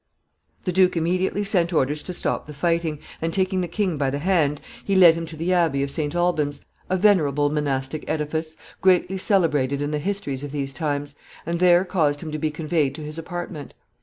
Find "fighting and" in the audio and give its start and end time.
2.55-3.31